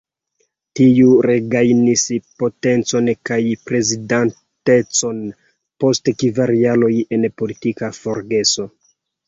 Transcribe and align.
Tiu 0.77 1.09
regajnis 1.25 2.05
potencon 2.43 3.11
kaj 3.31 3.37
prezidantecon 3.69 5.21
post 5.85 6.13
kvar 6.25 6.57
jaroj 6.65 6.93
en 7.21 7.31
politika 7.45 7.95
forgeso. 8.03 8.71